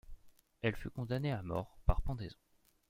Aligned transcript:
Elle 0.63 0.75
fut 0.75 0.89
condamnée 0.89 1.31
à 1.31 1.43
mort 1.43 1.77
par 1.85 2.01
pendaison. 2.01 2.39